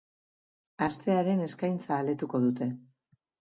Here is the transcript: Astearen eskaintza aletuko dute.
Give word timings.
Astearen 0.85 1.45
eskaintza 1.49 1.95
aletuko 2.01 2.43
dute. 2.49 2.73